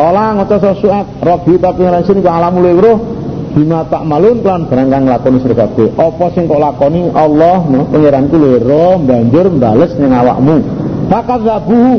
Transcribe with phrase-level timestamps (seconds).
[0.00, 2.98] Kala ngoco suat Rabbi tapi ngrasin ku alamul roh
[3.52, 5.92] bima tak malun kan barang kang lakoni sira kabeh.
[5.92, 10.64] Apa sing kok lakoni Allah no pangeranku lho banjur bales ning awakmu.
[11.12, 11.96] Fakadzabuhu.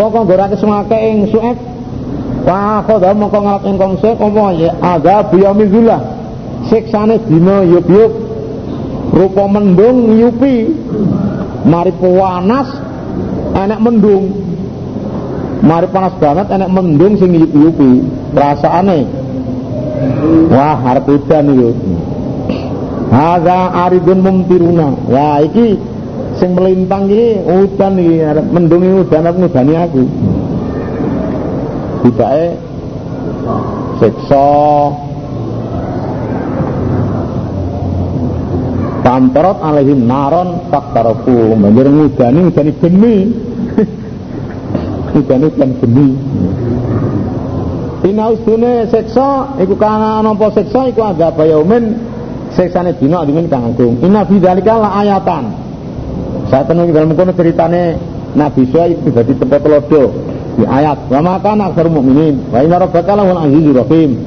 [0.00, 1.60] Pokok gorake semake ing suat
[2.40, 6.00] Wah, khoda mongko ngalap engkong sik apa ya ada biyamizullah.
[6.72, 8.16] Siksane dina yup-yup
[9.12, 10.72] rupa mendung nyupi
[11.68, 12.68] mari panas
[13.52, 14.24] enek mendung
[15.60, 18.98] mari panas banget enek mendung sing nyupi perasaane.
[20.48, 21.72] Wah harap udan itu
[23.10, 24.88] Haza aridun mumtiruna.
[25.10, 25.76] Wah iki
[26.38, 30.02] sing melintang iki udan iki arep mendung iki udan aku ngudani aku.
[32.06, 32.46] Tibake
[34.00, 34.50] siksa.
[39.00, 43.14] Pantorot alaihim naron faktarafu Banjir ngudani ngudani geni
[45.20, 46.08] Ngudani kan geni
[48.08, 52.10] Ina usdune seksa Iku kana nompo seksa Iku agak bayaumin
[52.50, 54.02] Seksane dino adimin kang agung.
[54.02, 55.54] Ina bidalika la ayatan.
[56.50, 57.94] Saya tenung dalam kono ceritane
[58.34, 60.10] Nabi Suhaib pribadi tempat telodo
[60.58, 64.18] di ayat wa maka aksar mukminin wa inna rabbaka lahul azizur rahim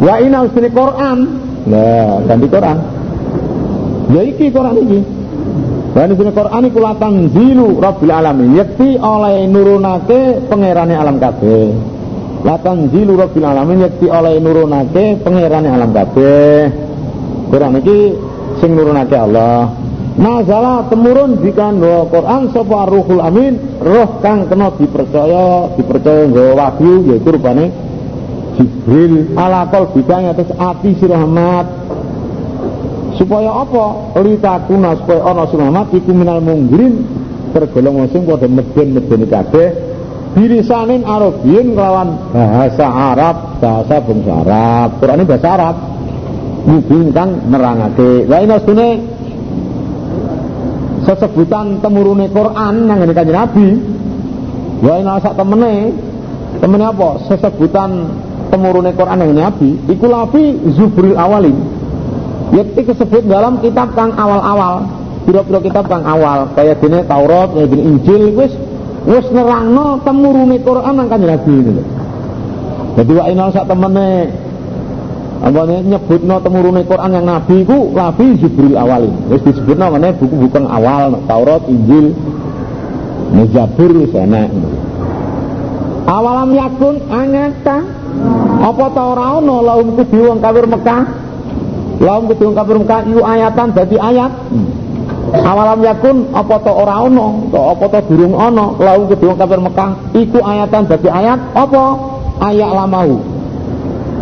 [0.00, 1.18] wa inna usdune Quran.
[1.68, 2.78] Nah ganti Quran.
[4.16, 5.00] Ya iki Quran iki.
[5.90, 8.54] Dan sini Quran iku latan zilu Rabbil alamin.
[8.54, 11.74] Yakti oleh nurunake pangerane alam kabeh.
[12.46, 16.70] Latan zilu Rabbil alamin yakti oleh nurunake pangerane alam kabeh.
[17.50, 17.98] Quran iki
[18.62, 19.66] sing nurunake Allah.
[20.20, 27.08] Nazala temurun jika no Quran sapa ruhul amin roh kang kena dipercaya dipercaya nggawa wahyu
[27.08, 27.72] yaitu rupane
[28.58, 31.66] Jibril ala bidang atas ati si rahmat
[33.20, 34.16] supaya apa?
[34.16, 37.04] Litakuna supaya ana sing Muhammad iku minal munggirin.
[37.52, 39.68] Tergolong wong sing padha meden-medeni kabeh.
[40.30, 44.88] Birisanin Arabiyin kelawan bahasa Arab bahasa bangsa Arab.
[45.02, 45.76] Quran ini bahasa Arab.
[46.64, 48.24] Mungkin kang nerangake.
[48.24, 48.88] Wa ina sune
[51.04, 53.68] sesebutan temurune Quran nang ngene kanjeng Nabi.
[54.80, 55.92] Wa ina sak temene
[56.62, 57.08] temene apa?
[57.26, 57.90] Sesebutan
[58.54, 59.74] temurune Quran nang Nabi.
[59.90, 61.79] Iku lafi zubril awalin
[62.50, 64.82] Yakti disebut dalam kitab kang awal-awal.
[65.22, 66.50] Biro-biro kitab kang awal.
[66.58, 68.52] Kayak gini Taurat, kayak gini Injil Wis
[69.06, 71.82] wis nerangno temurune Quran nang kanjeng Nabi ini
[73.00, 74.10] Jadi wa inal sak temene.
[75.40, 81.16] Apa nyebutno temurune Quran yang Nabi ku Nabi Jibril awalin wis disebutno meneh buku-buku awal
[81.24, 82.12] Taurat, Injil,
[83.32, 84.52] Muzabur wis enak
[86.10, 87.86] Awalam yakun angata
[88.60, 91.29] apa ta ora ana lahum kudu wong Mekah
[92.00, 94.32] Laum kedung kafir Mekah iku ayatan dadi ayat.
[95.30, 99.90] Awalam yakun apa to ora ana, to apa to durung ana, laum kedung kafir Mekah
[100.16, 101.84] iku ayatan dadi ayat apa?
[102.40, 103.20] Ayat lamau.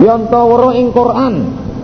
[0.02, 1.34] Yen to weruh ing Quran,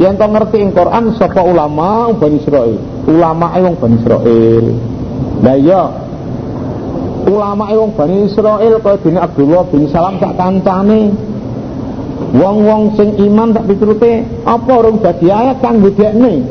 [0.03, 2.75] yen to ngerti ing Quran sapa ulama Bani Israil.
[3.06, 4.66] Ulama e wong Bani Israil.
[5.47, 5.82] Lah iya
[7.25, 11.15] ulama e wong Bani Israil kaya dene Abdullah bin Salam sak kancane
[12.14, 16.42] Wong-wong sing iman tak piturute apa urung dadi ayat kang bedekne.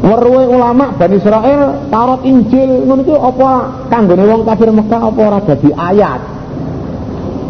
[0.00, 3.50] Weruhe ulama Bani Israel, Taurat Injil ngono iku apa
[3.92, 6.20] kanggone wong kafir Mekah apa ora dadi ayat.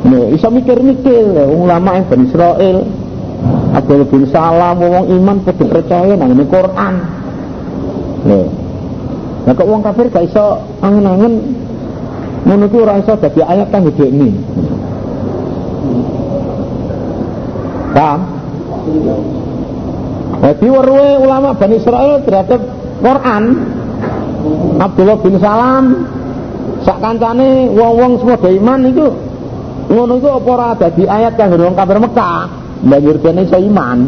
[0.01, 2.79] Nih, iso mikir-mikir ulama yang Bani Israel.
[3.71, 6.95] Abdul bin Salam wong iman padha percaya nang ini Quran.
[8.27, 8.47] Nih.
[9.47, 11.55] Nah kok wong kafir gak iso angen-angen
[12.45, 14.31] ngono iku ora iso dadi ayat kang gedekne.
[17.91, 18.21] Paham?
[20.41, 22.61] Jadi warwe ulama Bani Israel terhadap
[23.05, 23.45] Quran
[24.81, 25.85] Abdullah bin Salam
[26.81, 29.07] sak kancane wong-wong semua iman itu
[29.91, 32.41] ngono itu apa ora dadi ayat kang wong kafir Mekah?
[32.81, 33.99] Banjur dene iso iman.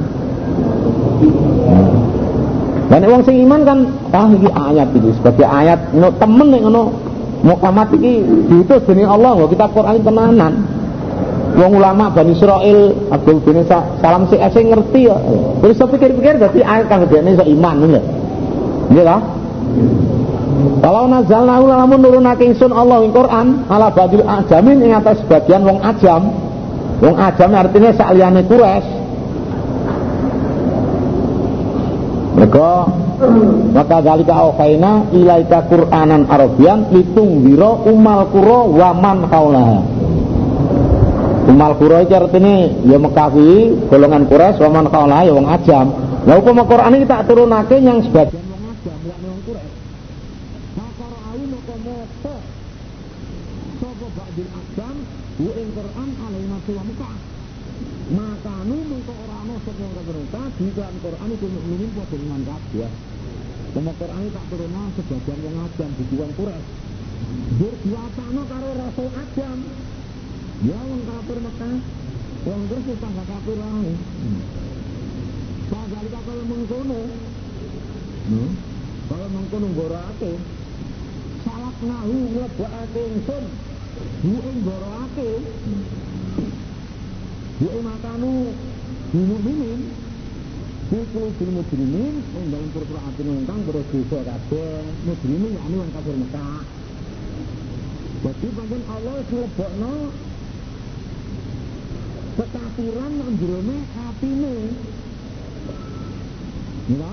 [2.88, 3.78] Dan wong sing iman kan
[4.16, 5.93] ah iki ayat iki sebagai ayat.
[5.93, 6.82] No, temen nek ngono
[7.44, 10.72] Muhammad iki diutus dening Allah kita Quran tenanan
[11.52, 15.16] wong ulama Bani Israel Abdul bin Salam si ese ngerti ya.
[15.60, 18.02] Terus saya pikir-pikir berarti ayat kang gedene iso iman ya.
[18.93, 19.20] Iya lah.
[20.82, 25.78] Kalau nazalna lamun nurunake ingsun Allah ing Quran ala badil ajamin ing atas sebagian wong
[25.81, 26.32] ajam.
[27.02, 28.88] Wong ajam artinya sakliyane Quraisy.
[32.32, 32.69] Mereka
[33.70, 39.92] maka dalika auhaina ilaika Qur'anan Arabian litung wiro umal kuro waman kaulaha
[41.43, 44.87] Umal Qura iki artine ya Mekawi, golongan Quraisy, wa man
[45.27, 45.87] ya wong ajam.
[46.23, 49.79] Lah upama Quran iki tak turunake yang sebagian wong ajam, yakni wong Quraisy.
[50.79, 52.35] Maka ra'au maka maca
[53.83, 54.97] sapa ba'dil ajam
[55.33, 57.17] Hu ing Quran alai mati wa Mekah.
[58.12, 60.67] Maka nu mengko ora ana sapa kafir Mekah di
[61.03, 62.91] Quran iku mukminin padha dengan kabeh.
[63.73, 65.56] Sama Quran tak turunna sebagian wong
[65.99, 66.71] di wong Quraisy.
[67.59, 69.59] Dur diwacana karo Rasul Adam.
[70.62, 71.75] Ya wong kafir Mekah.
[72.47, 73.93] Wong Quraisy tangga kafir wae.
[75.67, 77.00] Padahal kalau mengkono.
[78.23, 78.50] Hmm?
[79.11, 80.32] Kalau mengkono gorake
[81.43, 83.44] salat nahu nglebokake ingsun.
[84.23, 85.31] Bu ing gorake.
[87.58, 88.55] Bu ing makanu
[89.11, 89.81] mukminin
[90.93, 96.61] Kukul bil mujrimin Yang dalam perperaatan wongkang berdosa kabeh Mujrimin yakni wong kafir Mekah
[98.23, 99.94] Jadi pancen Allah nglebokno
[102.37, 104.55] kekafiran nang jerone atine.
[106.93, 107.12] Ya.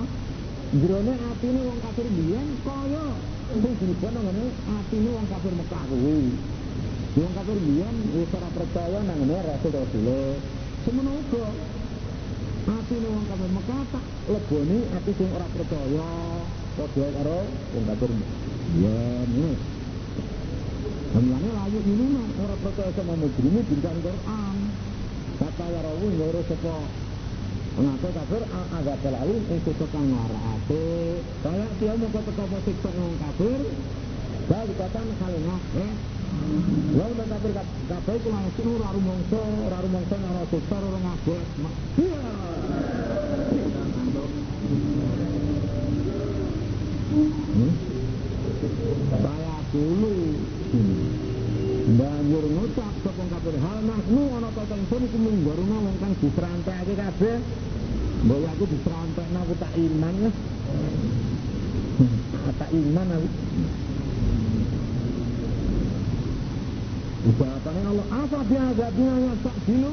[0.70, 3.04] Jerone atine wong kafir biyen kaya
[3.50, 6.18] sing dilebokno ngene atine wong kafir Mekah kuwi.
[7.18, 10.08] Wong kafir biyen ora percaya nang ngene Rasul Rasul.
[10.86, 11.46] Semono uga
[12.70, 16.08] atine wong kafir Mekah tak leboni ati sing ora percaya
[16.78, 17.40] padha karo
[17.74, 18.10] wong kafir.
[18.70, 18.98] Ya,
[21.10, 24.49] Mulane layu ini mah ora percaya sama mujrimin bintang Quran.
[25.40, 26.76] Kata ya rawu ngoro sapa
[27.80, 31.22] Ngapa kafir agak terlalu itu tukang ngarate.
[31.40, 33.60] Kaya dia mau ke teko siksa wong kafir.
[34.50, 35.92] Bal dikatakan kalina eh.
[36.98, 37.52] Lalu dan kafir
[37.88, 41.46] kafir itu langsung ora rumangsa, ora rumangsa ora siksa ora ngabot.
[41.94, 42.22] Iya.
[47.50, 47.72] Hmm?
[49.14, 50.16] Saya dulu
[51.80, 57.36] banjur ngucap sapa kafir hal nahnu ana ta ingsun iku munggaruna wong kang diserantekake kabeh.
[58.20, 60.30] Mbok aku diserantekno aku tak iman ya.
[62.60, 63.28] Tak iman aku.
[67.20, 69.92] Ucapane Allah apa biasa biasa tak dulu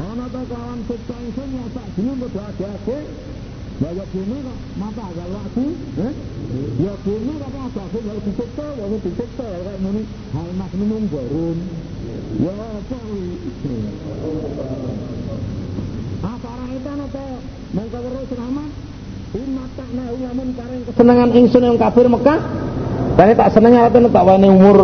[0.00, 2.70] ana ta kawan siksa ingsun ya tak dulu padha
[3.82, 5.64] Bahwa bumi kok mata agak waktu,
[5.98, 6.12] eh?
[6.78, 11.58] Ya bumi kok agak waktu kalau disiksa, kalau disiksa kayak ini hal maknum barun.
[12.38, 12.98] Ya apa?
[16.22, 17.30] Apa orang itu atau
[17.74, 18.70] mongko weruh selamat?
[19.32, 22.38] Umat tak nahu lamun kareng kesenangan ingsun yang kafir Mekah.
[23.18, 24.78] Tadi tak senengnya apa tak wani umur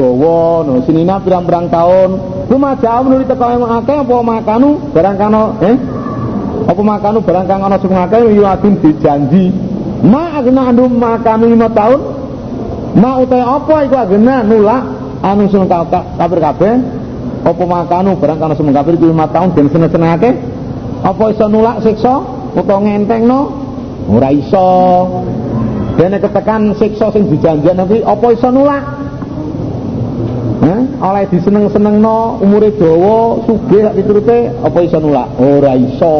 [0.00, 2.10] dawa no sinina pirang-pirang tahun.
[2.48, 5.76] Rumaja menurut teko yang akeh apa makanu barang kano eh
[6.66, 9.54] apa makanu barang kang ana sing ngakeh yuadin dijanji.
[10.02, 12.00] Ma agna anu makanu 5 tahun.
[12.98, 14.82] Ma utai apa iku agena nulak
[15.22, 16.74] anu sing kafir kabeh
[17.46, 20.30] apa makanu barang kang sing kafir 5 tahun den seneng-senengake
[21.06, 22.14] apa iso nulak siksa
[22.58, 23.40] utawa ngentengno?
[24.10, 24.68] Ora iso.
[25.96, 28.95] Dene ketekan siksa sing dijanjikan nanti apa iso nulak
[30.66, 35.30] Eh, oleh diseneng-seneng no umure dawa sugih piturute apa iso nulak?
[35.38, 36.16] Ora iso.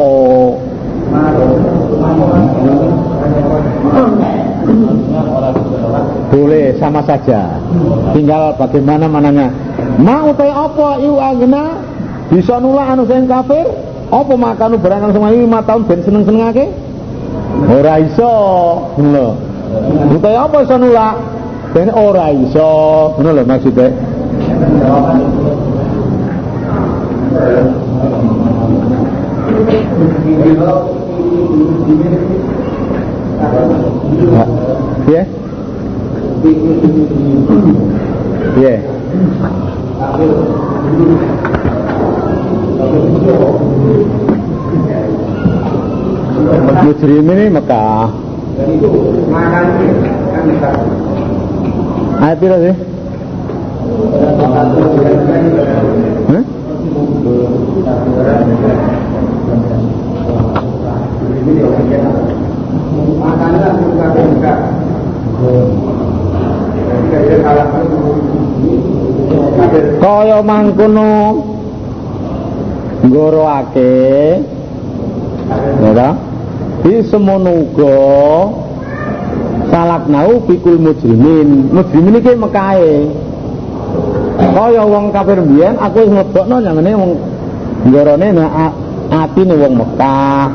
[6.31, 7.59] Boleh sama saja.
[8.15, 9.51] Tinggal bagaimana mananya.
[9.99, 11.83] Mau teh apa iu agna
[12.31, 13.67] bisa nulak anu sing kafir?
[14.07, 16.71] Apa makan barang kang semai lima tahun ben seneng-senengake?
[17.67, 18.31] Ora iso.
[18.95, 19.27] Ngono lho.
[20.23, 21.15] Apa iso nulak?
[21.75, 22.71] Ben ora iso.
[23.19, 24.15] Ngono lho maksudnya
[35.07, 35.23] Ya.
[38.57, 38.75] Ya.
[46.81, 48.09] Mujrim ini Mekah.
[52.17, 52.96] Ayat berapa sih?
[69.97, 71.09] Kaya mangkono
[73.01, 73.89] ngoroake
[75.81, 76.09] ya
[76.85, 77.97] di semono uga
[79.73, 81.73] salaknau pikul mujrimin.
[81.73, 82.93] Mujrimin iki mekae
[84.57, 87.11] kaya wong kafir mbiyen aku wis nglebokno nyangene wong
[87.93, 88.49] ngorone nek
[89.13, 90.49] atine wong Mekah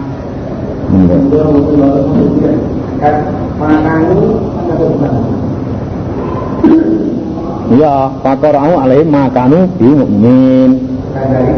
[7.73, 10.71] Ya, fakorahu alaih makanu bi mukmin.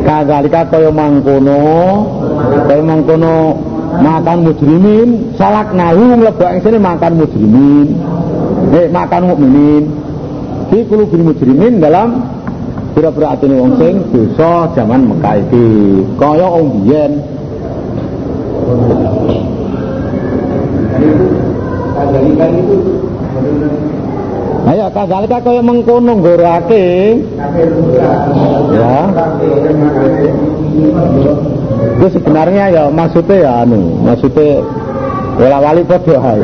[0.07, 1.67] Kadzalika kaya mangkono,
[2.71, 3.59] kaya mangkono
[3.99, 7.89] makan mujrimin, salak nahu mlebok ing sini makan mujrimin.
[8.71, 10.04] Eh, makan mukminin.
[10.75, 12.19] Fi qulubil mujrimin dalam
[12.99, 15.67] pira-pira atine wong sing dosa jaman Mekah iki
[16.19, 17.23] kaya wong biyen
[24.67, 26.87] Ayo kadzalika kaya mengkono nggorake.
[28.75, 28.99] Ya.
[32.03, 34.59] Itu sebenarnya ya maksudnya ya anu, maksudnya
[35.39, 36.43] wala wali padha ae.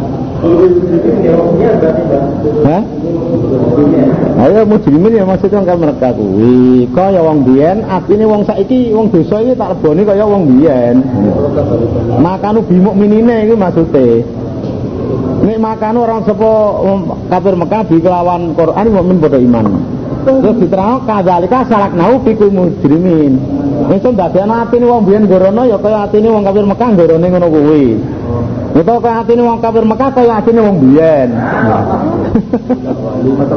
[2.64, 2.82] Hah?
[4.40, 6.88] Ayo mujrimin ya maksudnya kan mereka kuwi.
[6.96, 11.04] Kaya wong biyen, atine wong saiki wong dosa iki tak leboni kaya wong biyen.
[12.24, 14.24] Makanu bimuk minine iki maksude.
[15.44, 16.52] Nek makanu orang sapa
[17.28, 19.66] kafir Mekah di kelawan Quran mukmin padha iman.
[20.20, 23.36] Terus diterang kadzalika salaknau fikul mujrimin.
[23.92, 27.84] Wis ndadekno atine wong biyen gorono ya kaya atine wong kafir Mekah gorone ngono kuwi.
[28.70, 31.28] Utawa kaya atine wong kafir Mekah kaya atine wong biyen.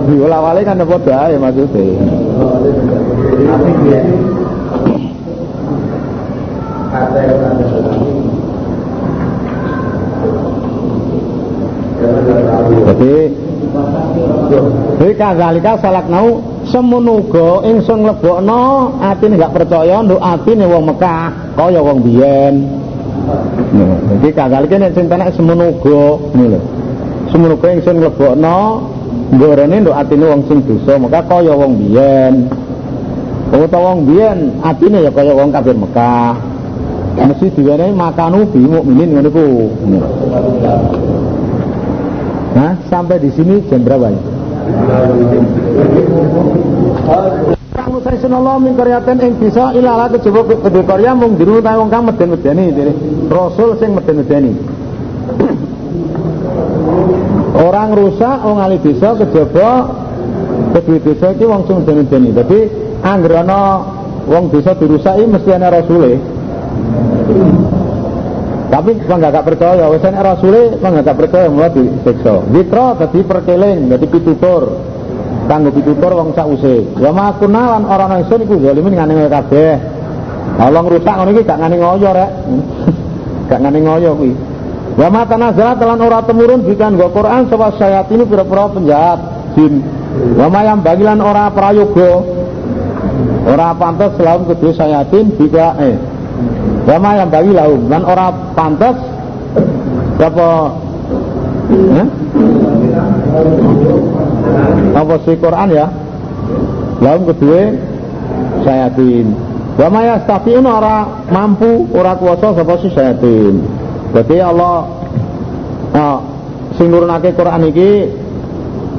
[0.09, 1.85] Bola wale kan padha ae maksude.
[12.83, 13.15] Jadi
[14.97, 22.01] Jadi kadzalika salaknau semenuga ingsun nglebokno atine gak percaya nduk atine wong Mekah kaya wong
[22.01, 22.82] biyen.
[23.23, 26.59] Nah, jadi kadzalika nek sing tenan semenuga ngene lho.
[27.31, 28.59] Semenuga ingsun nglebokno
[29.33, 32.33] ngorene nduk atine wong sing dosa Mekah kaya wong biyen.
[33.53, 36.35] Utawa wong biyen atine ya kaya wong kafir Mekah.
[37.13, 39.47] Mesti diwenehi makanu bi mukminin ngono ku.
[42.53, 44.21] Nah, sampai di sini jam berapa ya?
[47.73, 51.89] Kamu saya sunallah min karyaten ing bisa ilala kejaba kedhe karya mung diru ta wong
[51.89, 52.69] kang meden-medeni
[53.33, 54.53] Rasul sing meden-medeni.
[57.57, 59.89] Orang rusak wong ahli desa kejaba
[60.77, 62.29] kedhe desa iki wong sing meden-medeni.
[62.29, 62.59] Dadi
[63.01, 63.81] anggere ana
[64.29, 66.13] wong desa dirusaki mesti ana rasule.
[68.69, 72.41] Tapi kok gak percaya, wis nek rasule kok gak percaya mulai disiksa.
[72.53, 74.92] Witra dadi perkeling, dadi pitutur.
[75.47, 76.87] Kanggo pitutur wong sause.
[76.99, 79.75] Ya makuna lan ora ana isun iku zalimin ngene kabeh.
[80.59, 82.31] Allah ngrusak ngono iki gak ngani ngoyo rek.
[83.49, 84.33] gak ngani ngoyo kuwi.
[84.93, 89.19] Wa ma tanazalat lan ora temurun bikan go Quran sapa sayatinu pira-pira penjahat
[89.57, 89.83] jin.
[90.37, 92.11] Wa ma yang bagilan ora prayoga.
[93.43, 96.13] Ora pantes lawan kedhe sayatin bika eh
[96.83, 98.99] Wama yang bagi lahum dan orang pantas
[100.19, 100.47] apa
[101.71, 102.07] eh?
[104.91, 105.87] Apa si Quran ya?
[106.99, 107.71] Lahum kedua
[108.67, 109.31] sayatin
[109.73, 113.65] Wama ya stafiun orang mampu orang kuasa sapa si sayatin
[114.13, 114.85] jadi Allah
[115.89, 116.21] nah,
[116.77, 117.91] sing nurunake Quran iki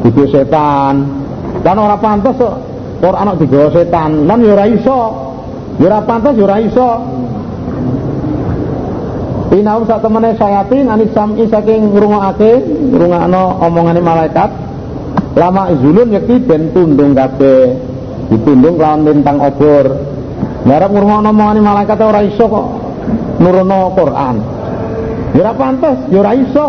[0.03, 1.07] kudu setan.
[1.63, 2.37] Dan orang pantas
[2.99, 4.27] Quran digawa setan.
[4.27, 5.01] Lan ya ora iso.
[5.79, 6.91] Ya ora pantas ya ora iso.
[9.55, 12.59] Inaum sak temene sayatin anis sam'i saking ngrungokake,
[12.91, 14.51] ngrungokno omongane malaikat.
[15.35, 17.75] Lama zulun yakti ben tundung kabeh.
[18.31, 19.87] Ditundung lawan lintang obor.
[20.65, 22.67] Ngarep ngrungokno omongane malaikat ora iso kok
[23.43, 24.37] nurono Quran.
[25.35, 26.67] Ya ora pantes, ya ora iso.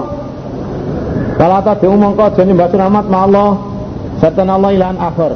[1.35, 3.49] Kalau tak diumongko aja nyembah suramat ma Allah,
[4.23, 5.33] Allah ilan akhir.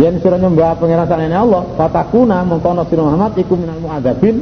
[0.00, 4.38] Yen sira nyembah pangeran sakjane Allah, fatakuna mongko ana sira Muhammad iku minal muadzabin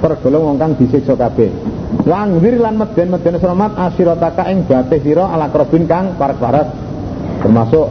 [0.00, 1.50] tergolong wong kang disiksa kabeh.
[1.88, 6.68] Langwir lan meden-meden selamat asirataka ing batih sira ala krobin kang parek-parek.
[7.40, 7.86] Termasuk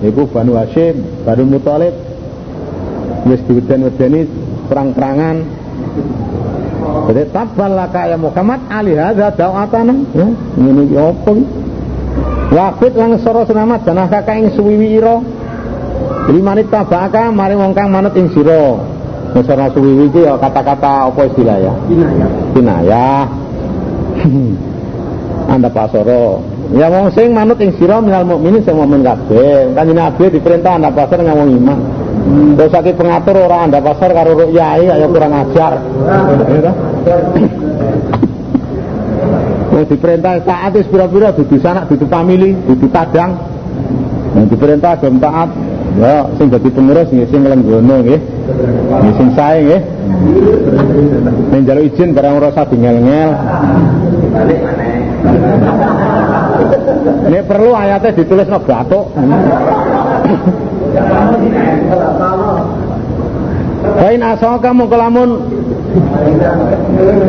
[0.00, 1.92] iku Banu Hashim, Banu Muthalib
[3.28, 4.24] wis diweden-wedeni
[4.72, 5.36] perang-perangan.
[7.12, 9.94] Jadi tabal laka ya Muhammad ali hadza da'atana.
[10.16, 11.32] Ya, ngene iki opo?
[12.52, 15.16] Wafit lan sara selamat janah kakak ing suwiwi ira.
[16.32, 18.80] Limanit tabaka mari wong kang manut ing sira.
[19.32, 21.72] Nusara suwiwi ya kata-kata apa istilah ya?
[21.88, 22.30] Kinayah.
[22.52, 23.41] Kinayah.
[25.50, 26.40] Anda pasoro.
[26.72, 29.76] Ya wong sing manut ing sira minal mukminin sing mukmin kabeh.
[29.76, 31.78] Kanjeng Nabi diperintah anda pasar nang wong iman.
[32.56, 35.82] Terus sakit pengatur orang anda pasar karo rukyai ayo kurang ajar.
[39.72, 43.36] Wong diperintah taat wis pira-pira dudu sanak dudu famili, dudu padang.
[44.32, 45.52] Yang diperintah gelem taat,
[46.00, 48.20] ya sing dadi pengurus nggih sing lenggono nggih.
[48.88, 49.82] Nggih sing sae nggih.
[51.52, 53.30] Ning njaluk izin barang ora usah ngel-ngel.
[54.32, 54.96] Balik maneh.
[57.28, 59.04] Ini perlu ayatnya ditulis no batuk.
[64.00, 65.30] Kain asal kamu kelamun.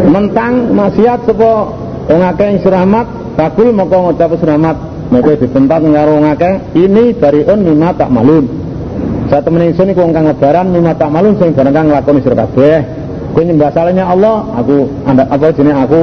[0.07, 1.75] Mentang maksiat sepo
[2.07, 7.93] wong akeh sing rahmat, bakul moko ngucap rahmat mereka dibentak karo ngake ini bariun mimma
[7.93, 8.49] tak malun
[9.29, 12.81] saya temen ingsun iku kang lebaran tak malun sing barang kang nglakoni sira kabeh
[13.33, 16.01] kowe nyembah salahnya Allah aku apa jenenge aku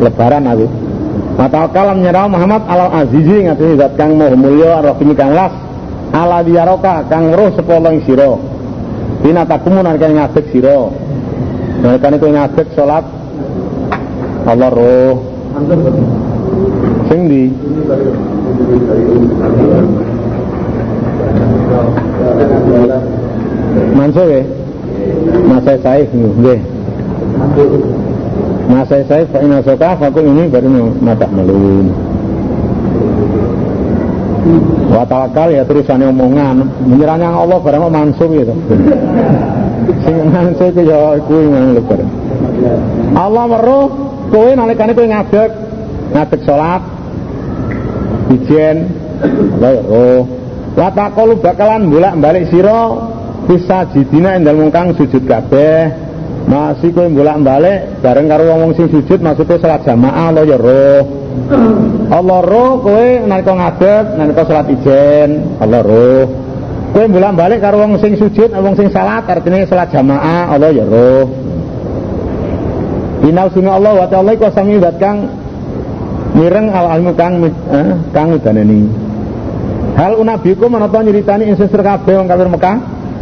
[0.00, 0.66] lebaran aku
[1.34, 5.50] Mata kalam nyerah Muhammad ala azizi ngatini zat kang moh rahimi kang las
[6.14, 8.54] ala diaroka kang roh sepolong siro
[9.24, 10.84] Bina takumu narikane ngadeg sira.
[11.80, 13.04] Narikane kowe ngadeg salat
[14.44, 15.16] Allah roh.
[17.08, 17.48] Sing di
[23.96, 24.44] Manso ya?
[25.48, 26.60] Masa saya nggih.
[28.64, 30.68] Masa saya fa ina soka fakul ini baru
[31.04, 31.92] mata melun.
[34.88, 38.52] Wa tawakal ya terusannya omongan menyerahnya Allah barang mansub gitu.
[40.04, 42.00] Sing mansub itu ya kuwi nang lebar.
[43.16, 43.86] Allah weruh
[44.32, 45.50] kowe nalikane kowe ngadeg,
[46.12, 46.82] ngadeg salat
[48.32, 48.76] ijen
[49.60, 50.24] weruh.
[50.74, 52.92] Wa taqalu bakalan bolak-balik sira
[53.44, 56.03] bisa jidina endal mungkang sujud kabeh.
[56.44, 61.02] Masih kowe bolak-balik bareng karo wong sing sujud maksudnya salat jamaah Allah ya roh.
[62.12, 66.24] Allah roh kowe nalika ngadeg nalika salat ijen Allah roh.
[66.92, 70.84] Kowe bulan balik karo wong sing sujud wong sing salat artinya salat jamaah Allah ya
[70.84, 71.26] roh.
[73.24, 75.24] Inal sunni Allah wa ta'ala iku sami bat kang
[76.36, 78.84] mireng al almu kang eh, kang udaneni
[79.94, 82.76] Hal unabiku menapa nyeritani insun kabeh wong kafir Mekah?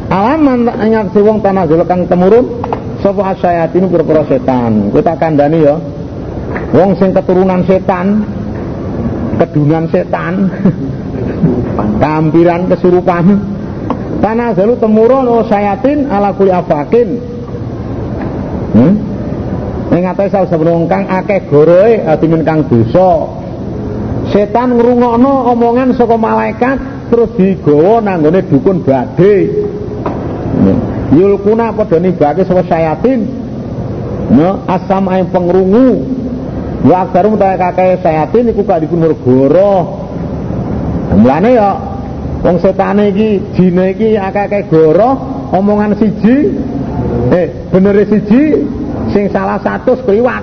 [0.09, 2.62] Alaman nyaksi wong tanah kang temurun
[3.03, 5.77] sapa asyayatin pira-pira setan kowe tak kandhani ya
[6.73, 8.25] Wong sing keturunan setan,
[9.37, 10.49] kedunan setan,
[12.03, 13.25] tampiran kesurupan.
[14.25, 17.09] Tanah zalu temurun oh sayatin ala kuli afakin.
[18.73, 18.95] Hmm?
[19.93, 23.29] Ing atas salah sebelum kang akeh goroe atimin kang dosa.
[24.33, 26.81] Setan ngrungokno omongan saka malaikat
[27.13, 29.69] terus digawa nanggone dukun badhe.
[31.13, 33.29] Yulkuna padha nibake sapa sayatin.
[34.33, 36.01] No, asam ayam pengrungu
[36.83, 40.03] Wa aksaru mutawa kakek sayatin iku gak dipun goro.
[41.15, 41.79] Mulane ya
[42.43, 45.15] wong setane iki jine iki akeh-akeh goro
[45.55, 46.51] omongan siji
[47.31, 48.67] eh bener siji
[49.15, 50.43] sing salah satu kliwat.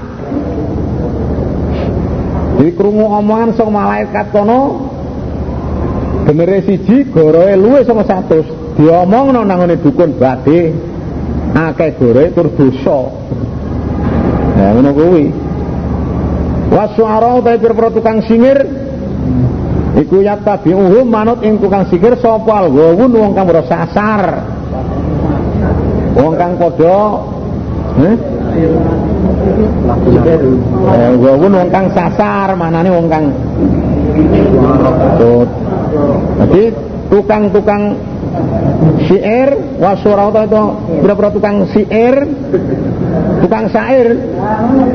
[2.56, 4.88] Jadi krungu omongan sing malaikat kono
[6.24, 8.48] bener siji goroe luwe sama satu
[8.80, 10.72] diomongno nangone dukun badhe
[11.52, 13.00] akeh goroe tur dosa.
[14.56, 15.26] Ya ngono kuwi.
[16.72, 18.62] Wasuara utawi pira tukang singir
[20.00, 24.22] iku uhum manut ing tukang singir sapa alghawun wong kang ora sasar
[26.14, 27.00] wong kang padha
[28.06, 28.16] eh?
[30.94, 33.26] Eh, wong wong kang sasar, manane wong kang
[36.40, 36.64] Jadi
[37.10, 37.98] tukang-tukang
[39.08, 40.64] syair wasura itu?
[41.04, 42.16] Berapa tukang syair.
[43.42, 44.08] Tukang syair.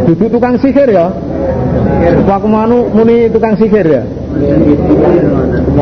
[0.07, 1.11] Duduk tukang sihir ya?
[2.29, 4.03] Aku manu muni tukang sihir ya?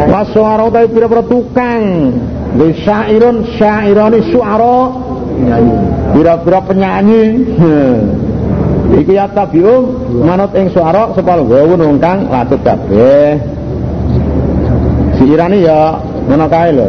[0.08, 0.92] Wasura itu?
[0.96, 1.82] Berapa tukang.
[2.52, 4.78] Di syairun syairani suara.
[6.16, 7.24] Berapa penyanyi.
[8.92, 9.88] Iki ya tabium
[10.20, 13.40] manut ing suara sepal gawun wong kang latut kabeh.
[15.16, 15.96] Si Irani ya
[16.28, 16.88] ngono kae lho.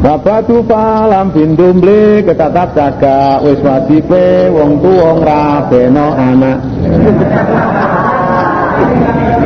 [0.00, 6.58] Babatu palam bindumble ketatap jaga wis wajibe wong tuwa ngrabeno anak.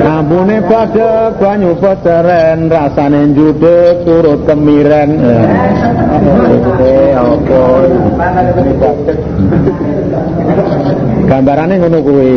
[0.05, 5.11] Ambune badhe banyu peceren rasane njudeg turut kemiren.
[6.79, 7.63] Eh apa?
[11.27, 12.35] Gambarane ngono kuwi.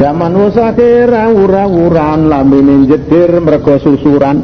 [0.00, 4.40] Zaman wis akhir rawur-rawuran lambene jedir mergo susuran.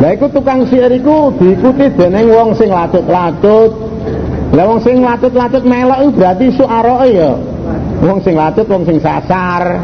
[0.00, 3.70] Lah iku tukang sihir iku diikuti dening wong sing latut-latut.
[4.54, 7.32] Lah wong sing latut-latut melok berarti suarae ya.
[8.04, 9.80] Wong sing latut wong sing sasar.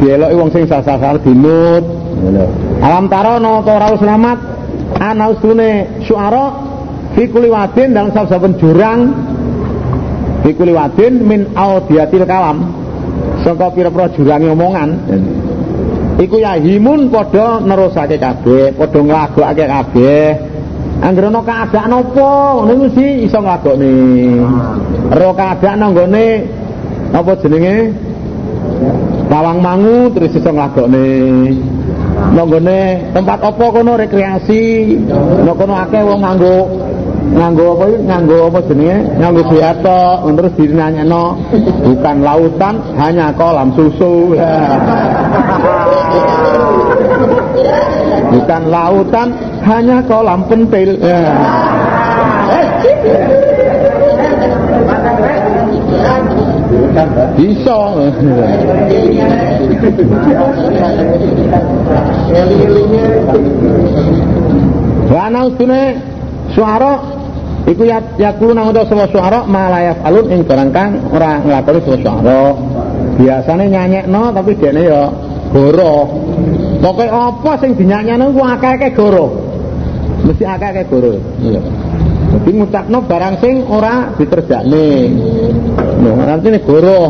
[0.00, 1.84] Dieloki wong sing sasar dinut.
[2.80, 4.38] Alam tarono to ora selamat
[5.00, 6.44] ana usune suara
[7.16, 9.00] fi kulli wadin dalam saben jurang
[10.44, 12.68] fi kulli wadin min audiatil kalam
[13.40, 14.90] saka pira-pira jurange omongan
[16.20, 20.26] iku ya himun padha nerusake kabeh padha nglagokake kabeh.
[21.00, 22.30] Anggere ana keadaan apa?
[22.68, 23.92] Niku sih iso nglagokne.
[25.16, 26.26] Ro keadaan nanggone
[27.16, 27.76] apa jenenge?
[29.32, 31.08] Lawang mangu terus iso nglagokne.
[32.36, 32.78] Nanggone
[33.16, 33.96] tempat apa kono?
[33.96, 34.64] Rekreasi.
[35.40, 36.56] Nek kono akeh wong nganggo
[37.30, 37.98] nganggo apa iki?
[38.06, 38.96] Nganggo apa jenenge?
[39.18, 41.24] Nganggo biato terus dinanyano
[41.84, 44.34] bukan lautan hanya kolam susu.
[48.30, 49.34] Bukan lautan
[49.66, 50.94] hanya kolam pentil.
[57.34, 57.78] Bisa.
[65.10, 65.98] Wana ustune
[66.54, 67.09] suara
[67.70, 71.98] iku ya yakulu nang utawa semua suara malayaf alun ing barang kang ora nglakoni semua
[72.02, 72.40] suara.
[73.20, 75.02] Biasane nyanyekno tapi dene ya
[75.54, 75.94] goro.
[76.80, 79.26] Pokoke apa sing dinyanyekno ku akeh-akeh goro.
[80.26, 81.14] Mesti akeh-akeh goro.
[81.38, 81.60] Iya.
[82.30, 84.86] Jadi ngucapno barang sing ora diterjakne.
[86.00, 87.00] Nah, nanti ini goro.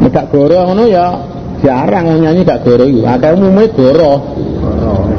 [0.00, 1.06] Nek goro ngono ya
[1.60, 3.04] jarang nyanyi gak goro iku.
[3.04, 4.12] Akeh umume goro.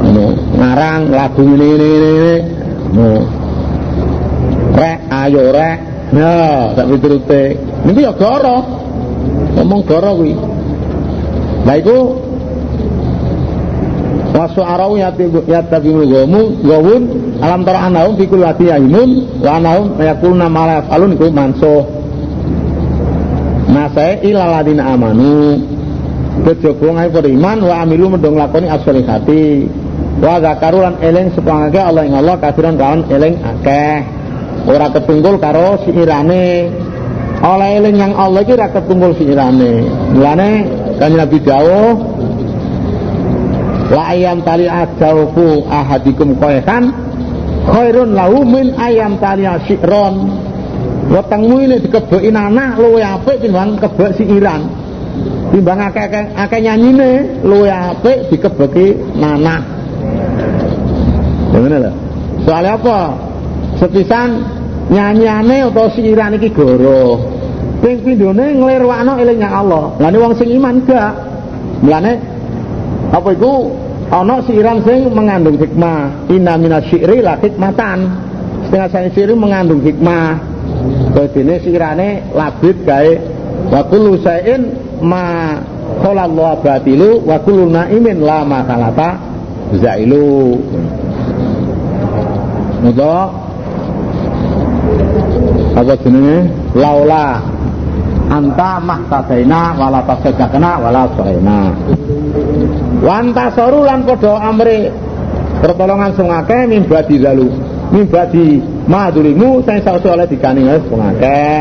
[0.02, 0.26] Ngono,
[0.58, 2.34] ngarang lagu ini ini.
[2.94, 3.41] Ngono.
[5.22, 5.78] Ayo rek.
[6.12, 7.42] Ya, tak piturute.
[7.86, 8.58] Niku ya goro.
[9.56, 10.34] Ngomong goro kuwi.
[11.62, 11.98] Lah iku
[14.32, 14.96] Wasu'arau
[15.44, 21.10] yatabimul gomu gowun alam tara anahum fi kulli yahimun wa anahum yaquluna ma la yaf'alun
[21.20, 21.84] iku mansuh.
[23.68, 25.60] Nasai ila ladina amanu
[26.48, 29.68] kejaba ngae beriman wa amilu mendong lakoni as-solihati
[30.24, 34.00] wa zakaru lan eling sepangake Allah ing Allah kafiran kawan eling akeh
[34.68, 36.70] ora ketunggul karo siirane
[37.42, 40.50] oleh eling yang Allah iki ora ketunggul siirane mulane
[40.98, 41.92] kan Nabi dawuh
[43.92, 46.94] la ayam tali ajaufu ahadikum koekan
[47.68, 50.42] khairun lahu min ayam tali asyikron.
[51.02, 54.64] Wetengmu ini dikebeki anak luwe apik timbang kebek siiran
[55.52, 59.60] timbang akeh akeh nyanyine luwe apik dikebeki nanah
[61.52, 61.92] ngene lho.
[62.48, 62.98] Soalnya apa
[63.82, 64.46] sepisan
[64.94, 67.18] nyanyane atau siiran iki goro
[67.82, 69.98] ping pindhone nglirwakno eling Allah.
[69.98, 71.12] Lha wong sing iman gak.
[71.82, 72.12] Mulane
[73.10, 73.74] apa iku?
[74.12, 76.30] Ana siiran sing mengandung hikmah.
[76.30, 77.98] Inna minasyi'ri la hikmatan.
[78.70, 80.38] Setengah saya syi'ri mengandung hikmah.
[81.12, 83.12] Kedene sirane labid gawe.
[83.72, 85.58] Wa kullu sayin ma
[86.00, 89.18] qala Allah batilu wa kullu naimin la makalata
[89.74, 90.60] zailu.
[92.82, 93.41] Mudo
[95.76, 96.38] apa jenenge?
[96.76, 97.42] Laula.
[98.32, 101.68] Anta mahtadaina wala tasadaqna wala solaina
[103.02, 104.88] wanta soru lan padha amre
[105.60, 107.52] pertolongan sing akeh mimbadi lalu
[107.92, 111.60] mimbadi madulimu saya sausu oleh dikaning wis wong akeh.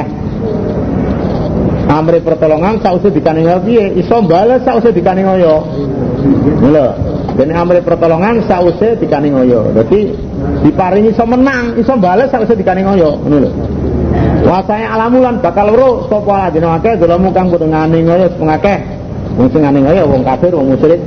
[1.92, 4.00] Amri pertolongan sausu dikaning piye?
[4.00, 5.68] Iso bales sausu dikaning oyo
[6.72, 6.88] lho
[7.36, 10.14] dene amri pertolongan sausu dikaning oyo dadi
[10.64, 13.52] diparingi iso menang iso bales sausu dikaning oyo ngono lho
[14.42, 16.10] Wasane alamulan bakal weruh.
[16.10, 16.98] Sapa ladine akeh?
[16.98, 18.28] Dolamu kang kudu nganing oyo
[19.38, 21.00] wong sing nganing oyo wong kafir wong musyrik.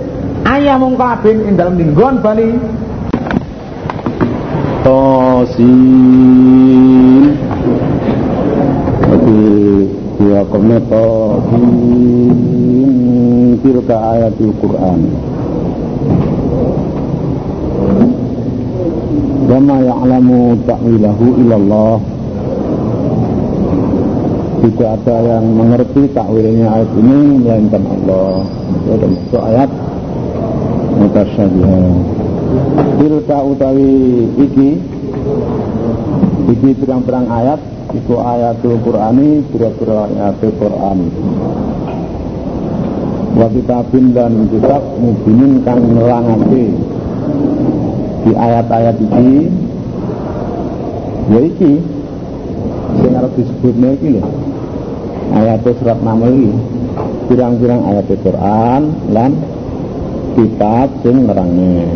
[0.44, 2.56] Ayah mung kabin ing dalem linggon bali.
[4.84, 5.72] Tosin.
[9.04, 9.40] Jadi
[10.20, 11.64] dua komen tosin
[13.64, 15.00] tilka ayatul Quran.
[19.44, 22.00] Wama ya'lamu ta'wilahu ilallah
[24.64, 28.48] Tidak ada yang mengerti takwilnya ayat ini Melainkan Allah.
[28.96, 29.68] Itu ayat
[30.94, 32.24] Mutasyabihah
[32.98, 34.70] tilka utawi iki
[36.48, 37.61] iki pirang-pirang ayat
[37.94, 40.98] iku ayatul Qur'ani pira-pira ayat Qur'an.
[43.35, 46.70] Wa kitabin dan kitab mubinin kang nerangake
[48.24, 49.31] di ayat-ayat iki
[51.35, 51.72] ya iki
[53.03, 54.22] sing arep disebutne iki
[55.32, 56.52] ayat surat namel iki
[57.32, 59.32] pirang-pirang ayat Quran lan
[60.37, 61.88] kitab sing nerangne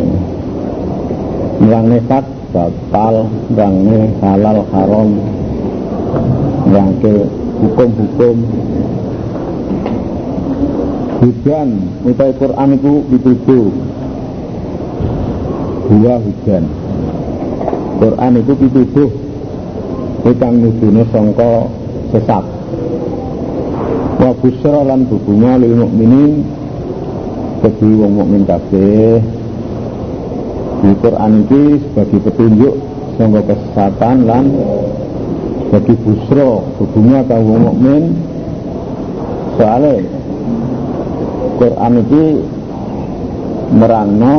[1.58, 5.10] nerangnya nekat batal nerangnya halal haram
[6.70, 7.14] nerangnya
[7.58, 8.36] hukum-hukum.
[11.18, 11.68] Hujan
[12.06, 13.66] utai Quran itu dituduh
[15.90, 16.64] dua hujan.
[17.98, 19.10] Quran itu dituduh
[20.30, 21.74] ikang nuduhnya songko
[22.14, 22.57] sesat
[24.18, 26.32] wa busra lan bukunya lil mukminin.
[27.58, 29.18] Bagi wong mukmin kabeh.
[30.78, 32.74] Di Quran ini sebagai petunjuk
[33.18, 34.44] sehingga kesesatan lan
[35.74, 38.14] bagi busro hubungnya kaum mukmin.
[39.58, 40.06] Soalnya
[41.58, 42.24] Quran ini
[43.74, 44.36] merangno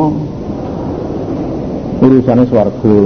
[2.00, 3.00] urusannya swarga.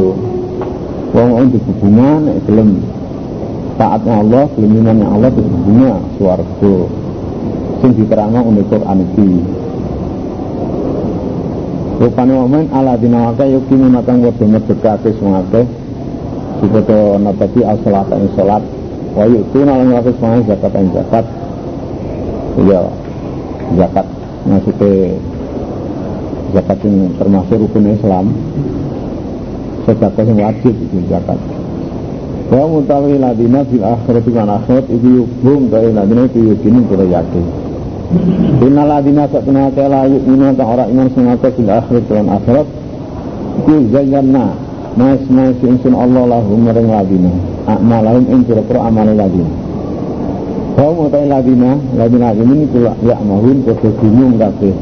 [1.14, 2.70] Wong wong dibunga nek gelem
[3.78, 6.76] taatnya Allah gelem imannya Allah dibunga swarga
[7.84, 9.30] sing diterangno ing Quran iki.
[12.00, 15.62] Rupane momen ala dina wake yukimu natang wadah medekake sungake
[16.58, 18.64] Sipoto natati as-salat ing salat.
[19.14, 21.26] Wa yuktu nalang wake sungake zakat ing zakat.
[22.64, 22.82] Ya
[23.76, 24.08] zakat
[24.48, 24.92] maksudnya
[26.54, 28.26] zakat yang termasuk rukun Islam.
[29.84, 31.36] Sedekah yang wajib itu zakat
[32.54, 37.46] wa mutawi ladina fil akhirat lan akhirat iku yubung kaya ladina iku yakini kira yakin.
[38.62, 42.68] Inna ladina satuna kala yu'minu ta ora iman akeh fil akhirat lan akhirat
[43.58, 44.54] iku zayyana
[44.94, 47.34] mas mas insun Allah lahum maring ladina.
[47.66, 49.50] Amalahum ing kira-kira amal ladina.
[50.78, 54.76] Kau mau tahu ladina, ladina ini kula ya mahun kau bingung kabeh.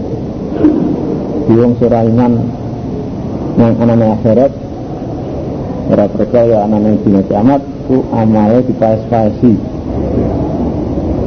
[1.47, 2.33] Bingung suraingan
[3.55, 4.51] yang anane akhirat
[5.91, 9.59] Ora percaya anane dina kiamat ku amale dipaes-paesi.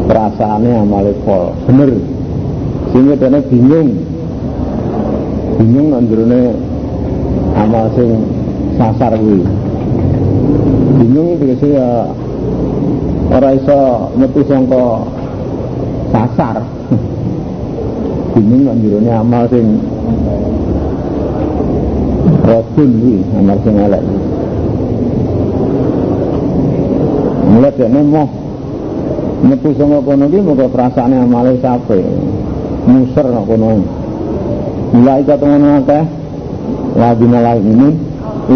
[0.08, 1.52] Perasaane amale pol.
[1.68, 1.92] Bener.
[2.88, 3.92] Sehingga dene bingung.
[5.60, 6.08] Bingung nang
[7.60, 8.24] amal sing
[8.80, 9.44] sasar kuwi.
[10.96, 12.08] Bingung iki ya
[13.36, 15.04] ora iso metu sangka
[16.08, 16.64] sasar.
[18.32, 19.76] bingung nang amal sing
[22.48, 24.23] Rotun kuwi amal sing elek kuwi.
[27.54, 28.26] Mulai dia mau
[29.46, 32.02] metu sama kono iki muga perasaane amale sape.
[32.90, 33.78] Muser nak kono.
[34.90, 36.04] Mulai ketemu akeh
[36.98, 37.88] lagi mulai ini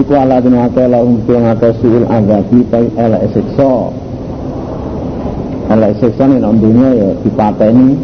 [0.03, 3.75] iku ala dina akeh la umpi ngake suil azabi kai elek siksa.
[5.71, 7.95] Elek siksa ning dunia ya dipateni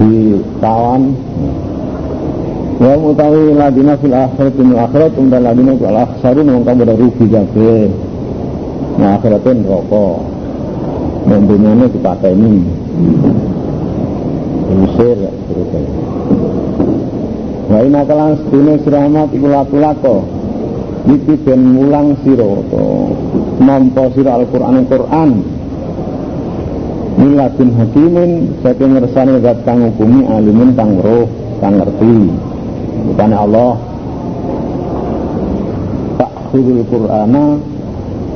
[0.00, 1.02] ditawan
[2.76, 8.05] Wa mutawi ladina fil akhirat min akhirat undal ladina fil akhsarun wong kamu rugi kabeh.
[8.96, 10.16] Nah akhiratnya rokok.
[11.26, 12.62] Dunia dipakai ini.
[14.66, 15.14] Usir
[15.46, 15.80] terusnya
[17.70, 20.16] Wa ina kalan sedune siramat iku laku-lako
[21.06, 22.66] Iki ben mulang siro
[23.62, 25.30] Nampa siro Al-Quran Al-Quran
[27.14, 32.28] Miladun hakimin Saking ngersani zat kang hukumi alimin kang roh kang ngerti.
[33.12, 33.80] Bukan Allah.
[36.20, 37.44] Tak khudul Qur'ana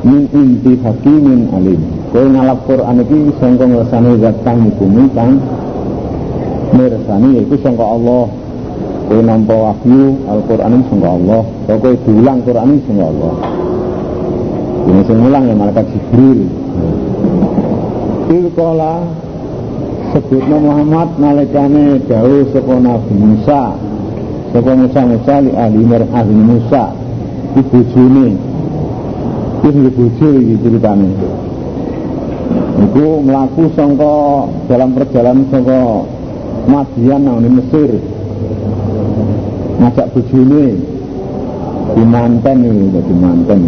[0.04, 1.80] min inti hakimin alim.
[2.10, 5.36] Kowe ngalap Quran iki sangka ngersani zat kang hukumi kang
[6.72, 8.24] mirsani yaiku sangka Allah.
[9.10, 11.42] Kowe nampa wahyu Al-Qur'an ini sangka Allah.
[11.68, 13.34] Kowe diulang Quran ini sangka Allah.
[14.80, 16.40] Ini sing ulang ya malaikat Jibril.
[18.30, 18.94] Ilkola
[20.14, 23.62] sebutnya Muhammad nalikane dawuh saka Nabi Musa.
[24.50, 26.84] Saka Musa Musa li ahli ahli Musa.
[27.50, 28.49] Ibu juni
[29.60, 31.08] Iki sing bojo iki ceritane.
[32.80, 36.08] Iku mlaku sangka dalam perjalanan sangka
[36.64, 38.00] Madian nang Mesir.
[39.84, 40.64] Ngajak bojone
[41.92, 43.60] di manten iki di manten.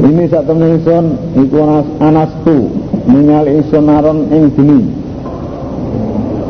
[0.00, 1.04] Ini sak temen ingsun
[1.36, 2.72] iku anas tu
[3.04, 4.48] ningali ingsun aron ing.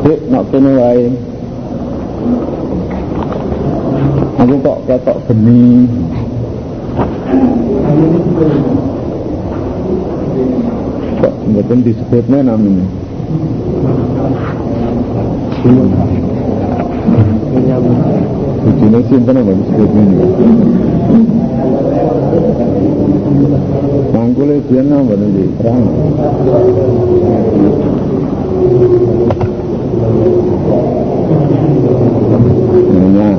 [0.07, 1.11] Dek nak kene wae.
[4.39, 5.83] Aku kok ketok geni.
[11.23, 12.83] Kok mboten disebutnya namanya.
[18.63, 20.03] Bujine sinten apa disebutnya?
[24.11, 25.83] Mangkule dia napa nanti terang.
[33.13, 33.37] Nah.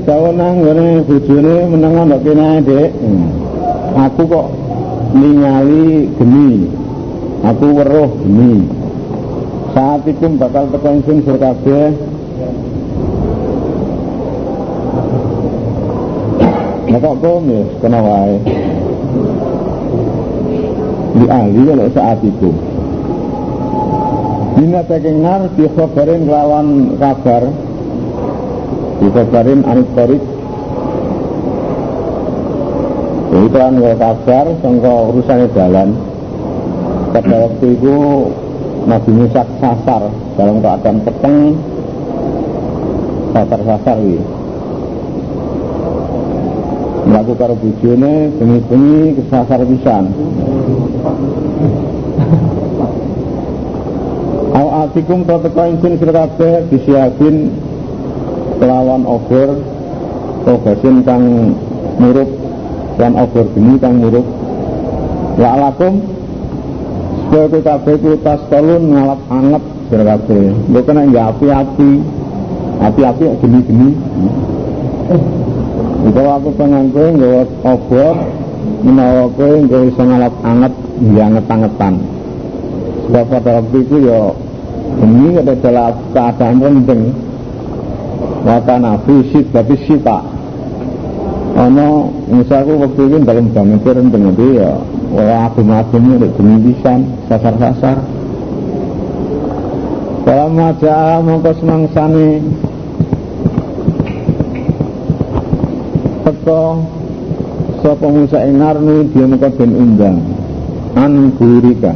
[0.00, 2.90] Tahun nang ngene bojone meneng ana kene Dek.
[2.96, 3.28] Hmm.
[4.08, 4.46] Aku kok
[5.12, 6.72] ningali geni.
[7.44, 8.64] Aku weruh geni.
[9.76, 11.92] Saat itu bakal tekan sing sur kabeh.
[16.90, 18.36] Maka komis kena wae.
[21.20, 22.50] Di ahli kalau saat itu.
[24.58, 27.69] Dina tekengar dikhabarin lawan kabar
[29.00, 30.22] dikabarin anit korik
[33.30, 35.88] itu kan kabar sangka urusannya jalan.
[37.10, 37.96] Pada waktu itu
[38.86, 40.02] Nabi Musa sasar
[40.38, 41.58] dalam keadaan peteng.
[43.30, 44.18] Sasar-sasar ini
[47.10, 50.04] melakukan karo bujone bengi-bengi kesasar pisan.
[54.50, 57.54] Au atikum to teko ingsun sira kabeh disiapin
[58.60, 59.48] kelawan over
[60.44, 61.56] obasin kang
[61.96, 62.28] murup
[63.00, 64.26] dan over geni kang murup.
[65.40, 66.04] La'alakum
[67.30, 70.52] supaya kowe kabeh ku tas tolun ngalap anget sira kabeh.
[70.84, 71.90] Kena nggak api-api.
[72.80, 73.90] Api-api geni-geni.
[76.04, 78.14] Itu aku pengen kowe nggawa obor
[78.84, 80.74] menawa kowe nggawa iso ngalap anget
[81.16, 81.94] ya anget-angetan.
[83.08, 84.20] Sebab pada waktu itu ya
[85.00, 87.29] ini adalah keadaan rendeng
[88.46, 90.24] wakana fisit tapi sita
[91.56, 94.72] ono misalku waktu itu dalam bangun rendeng itu ya
[95.10, 97.98] wah agum-agumnya ada gemisan sasar-sasar.
[100.20, 102.28] Kalau maja mongko semangsani
[106.22, 106.62] teko
[107.82, 110.16] sapa Musa ing narni dia mengko den undang.
[110.94, 111.94] An gurika.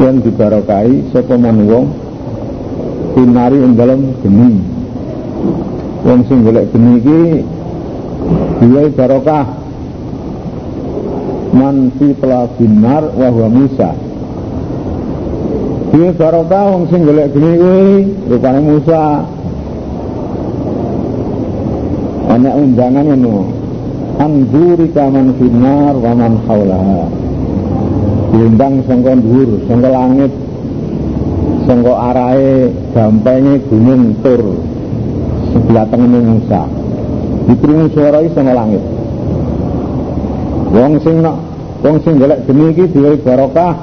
[0.00, 1.86] Yang dibarokai sapa man wong
[3.14, 4.50] pinari ing dalem geni.
[6.06, 7.20] Wong sing golek geni iki
[8.60, 9.46] dia barokah.
[11.50, 12.14] Man fi
[12.58, 13.90] binar wa huwa Musa.
[15.90, 17.88] Dia barokah wong sing golek geni kuwi
[18.30, 19.02] rupane Musa.
[22.30, 23.36] Ana undangan ngono.
[24.20, 27.08] Anzuri kaman finar wa man haulaha
[28.30, 30.32] diundang sangka dhuwur sangka langit
[31.66, 34.42] sangka arahe gampenge gunung tur
[35.50, 36.62] sebelah tengene Musa
[37.50, 38.82] dikrungu suara sangka langit.
[40.70, 41.36] Wong sing nak
[41.82, 43.74] wong sing golek geni iki duwe barokah.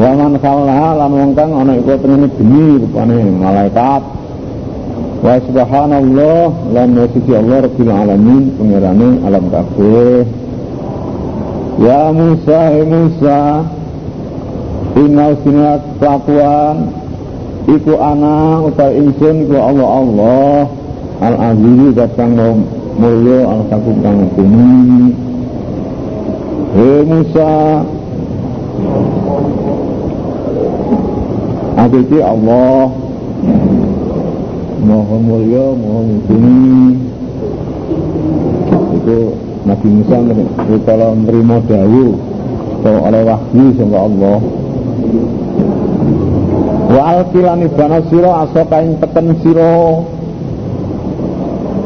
[0.00, 4.02] Wa man lan wong kang ana iku tengene geni rupane malaikat.
[5.20, 10.24] Wa subhanallah lan wasiti Allah rabbil alamin pengerane alam kabeh.
[11.80, 13.40] Ya Musa, ya Musa,
[15.00, 16.99] Inna usina kelakuan
[17.68, 20.56] Iku ana utai insun iku Allah Allah.
[21.20, 22.32] Al azizi datang
[22.96, 25.12] mulya al kaku kang bumi.
[26.76, 27.52] Hei Musa.
[31.76, 32.88] Aditi Allah.
[34.80, 37.10] Mohon mulia mohon mumpuni
[39.00, 39.32] itu
[39.64, 40.16] Nabi Musa
[40.84, 42.16] kalau menerima dayu
[42.84, 44.38] kalau oleh wahyu sama Allah
[46.90, 50.04] wa alkilani bana siro aso kain peten siro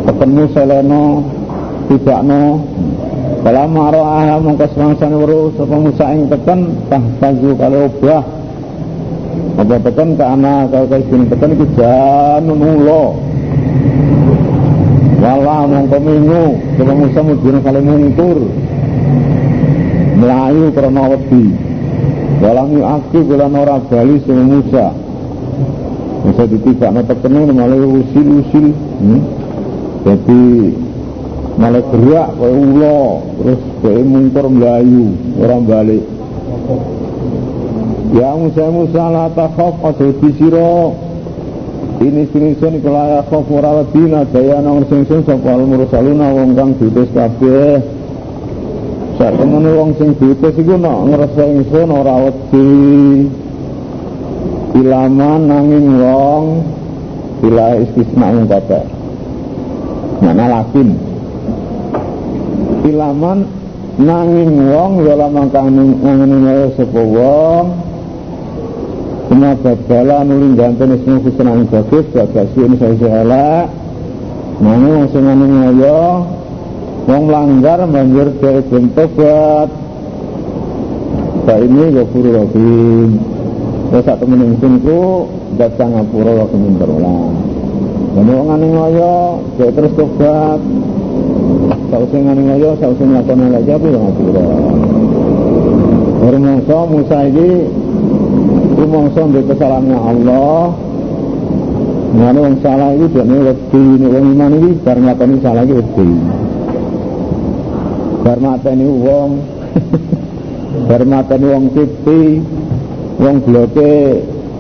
[0.08, 1.04] petenmu seleno
[1.92, 2.42] tidak no
[3.44, 8.24] kalau maro aha mongko semangsane weruh sapa Musa ing peten tahfazu kalau obah.
[9.54, 13.20] Apa tekan ke anak kau sini tekan itu jangan mulo
[15.20, 16.44] wala mongko minggu
[16.80, 18.38] coba Musa mujur kali mungkur
[20.16, 21.44] melayu karena wedi
[22.42, 24.86] dalam aki bulan ora bali sama Musa.
[26.24, 29.20] Musa ditibak no tekene malah usil-usil hmm?
[30.08, 30.44] jadi
[31.60, 33.00] malah gerak kayak ulo
[33.38, 36.04] terus kayak mungkur melayu orang balik.
[38.16, 40.96] Ya Musa Musa la takhaf aja disira
[42.02, 46.72] ini sing iku la khaf ora wedina daya nang sing-sing sapa al mursaluna wong kang
[46.80, 47.93] kabeh
[49.14, 52.70] sak temene wong sing diutus iku nek ngrasa ingsun ora wedi.
[54.74, 56.44] Ilaman nanging wong
[57.38, 58.82] bila istisna ing kata
[60.18, 60.98] mana lakin?
[62.82, 63.38] Ilaman
[64.02, 67.66] nanging wong ya lamang kang nanging sapa wong.
[69.24, 73.66] Kena babala nuli ganten ismu kusenang bagus Bagasi ini saya elek.
[74.60, 76.02] Mana yang sengani ngoyo
[77.04, 79.68] Wong melanggar banjir dari bentuk buat
[81.44, 83.08] Pak ini gafuru rahim
[83.92, 87.36] Ya saat temen insinku Baca ngapura waktu minta ulang.
[88.16, 89.16] Dan wong ngani ngoyo
[89.60, 90.58] Dia terus tobat.
[91.92, 94.48] Sausnya ngani ngoyo Sausnya ngakon lagi apa yang ngapura?
[96.24, 97.48] Hormongso Musa ini
[98.80, 100.72] rumangsa ndek kesalahannya Allah.
[102.16, 106.08] Ngene wong salah iki dene wedi, nek wong iman iki bar nglakoni salah iki wedi.
[108.24, 109.30] Bar mateni wong
[110.88, 112.40] bar mateni wong siti,
[113.20, 113.92] wong bloke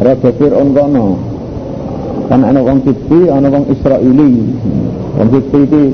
[0.04, 1.06] Raja Fir'aun kono.
[2.28, 4.32] Kan ana wong siti, ana wong Israili.
[5.16, 5.84] Wong siti iki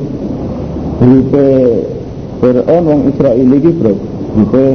[0.99, 1.47] grupe
[2.43, 3.95] Fir'aun wong Israili iki, Bro.
[4.35, 4.67] Grupe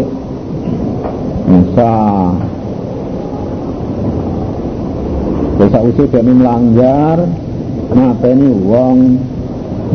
[1.52, 1.94] Musa.
[5.60, 7.28] Dosa usul dene melanggar
[7.92, 8.98] mateni wong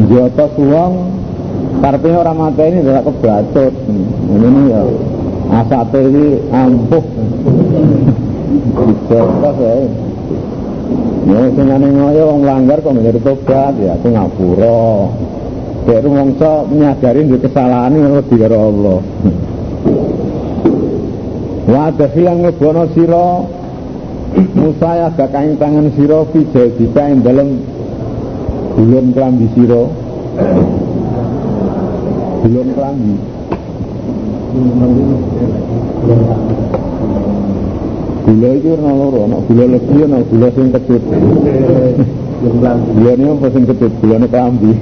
[0.05, 0.92] njotos wong
[1.81, 3.72] karepe ora mateni ora kebatut.
[4.28, 4.83] Ngene ya
[5.51, 7.05] asate iki ampuh
[8.87, 9.89] dicoba saya
[11.20, 14.85] Ya sing ane ngoyo wong langgar kok ngene tobat ya aku ngapura.
[15.81, 19.01] Dek rumangsa menyadari duwe kesalahan wedi karo Allah.
[21.70, 23.28] Wa yang ngebono sira
[24.31, 27.49] Musa ya gakain tangan sira fi jadika ing dalem
[28.74, 29.83] bulun klambi sira.
[32.41, 33.14] Bulun klambi.
[38.20, 41.03] Gula itu ana loro, ana gula legi ana gula sing kecut.
[42.97, 43.93] Gula ini apa sing kecut?
[44.01, 44.72] Gulane klambi.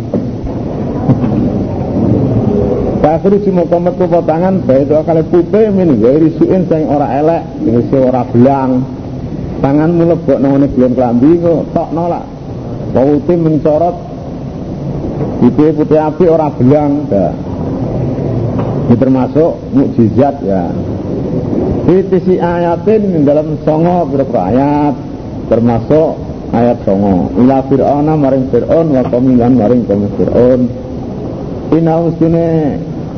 [3.03, 7.43] Pasri si muka metu potangan baik itu kali putih min gairi suin sing ora elek,
[7.65, 8.85] si ora belang.
[9.59, 12.25] Tanganmu lebok nang ngene bulan klambi kok tok nolak.
[12.95, 13.97] Putih mencorot
[15.43, 17.11] putih putih api ora belang.
[17.11, 17.48] Dah.
[18.89, 20.72] Ini termasuk mukjizat ya.
[21.84, 24.97] Fitisi ayatin dalam songo berapa ayat
[25.53, 26.16] termasuk
[26.57, 27.28] ayat songo.
[27.36, 30.61] Ila fir'auna maring fir'aun wa qamilan maring kaum fir'aun.
[31.68, 32.49] Ina ustine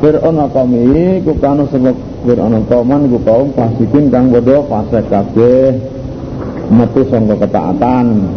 [0.01, 1.95] Fir'aun wa qaumi ku kanu sebab
[2.27, 5.77] Fir'aun kauman ku kaum kang bodoh fasik kabeh
[6.67, 8.27] metu sangka ketaatan.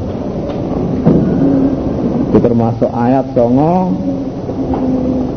[2.30, 3.96] Itu termasuk ayat songo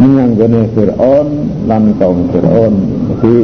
[0.08, 1.28] menyanggone Fir'aun
[1.68, 2.74] lan kaum Fir'aun.
[3.12, 3.36] Jadi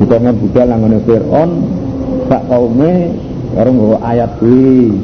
[0.00, 1.50] ditongan budal langgone Fir'aun
[2.32, 2.92] sak kaume
[3.52, 4.96] karo nggawa ayat kuwi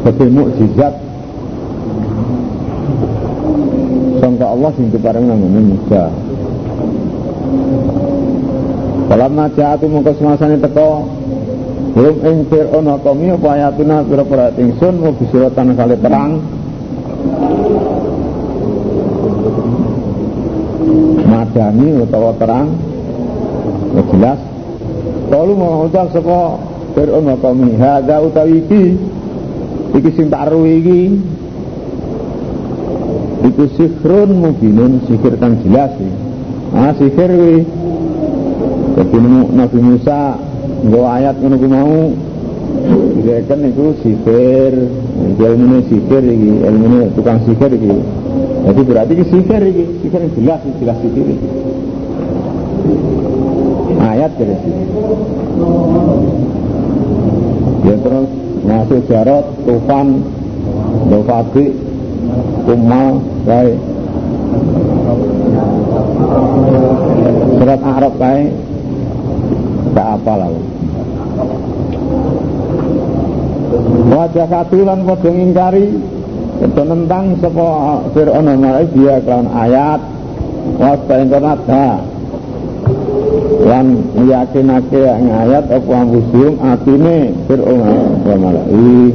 [0.00, 0.94] sebagai mukjizat
[4.24, 6.04] sangka Allah sing diparing langgone Musa.
[9.12, 11.04] Dalam najatu mongko semasane teko
[11.92, 15.04] belum ing Fir'aun qaumi apa ayatuna pira-pira tingsun
[15.76, 16.40] kali perang
[21.42, 22.70] madani utawa terang
[23.98, 24.38] ya jelas.
[25.26, 26.60] Kalau mau ucap sapa
[26.94, 27.74] Fir'aun qaumi?
[27.82, 28.84] Hadza utawi iki.
[29.98, 31.18] Iki sing tak iki.
[33.42, 36.10] Itu sihrun mubinun sihir kang jelas iki.
[36.78, 37.58] Ah sihir kuwi.
[38.92, 39.18] Jadi
[39.56, 40.38] Nabi Musa
[40.86, 41.98] nggawa ayat ngono ku mau.
[43.18, 44.74] Direkan itu sihir.
[45.42, 48.21] Ilmu sihir iki ilmu tukang sihir iki
[48.62, 51.48] jadi berarti ini sihir iki sihir yang jelas jelas sihir iki
[54.02, 54.84] ayat dari sini.
[57.82, 58.30] Ya terus
[58.62, 60.06] ngasih jarot tufan
[61.10, 61.66] dofati
[62.66, 63.08] kumal
[63.46, 63.78] baik.
[67.58, 68.50] Surat Arab baik.
[69.92, 70.62] Tak apa lalu
[74.12, 75.86] wajah katulan padha ngingkari
[76.62, 77.68] itu nentang sapa
[78.14, 80.00] Fir'aun marai dia kelawan ayat
[80.78, 81.86] wasta internata
[83.66, 83.86] lan
[84.30, 89.10] yakinake yang ayat apa ambusium atine Fir'aun wa malai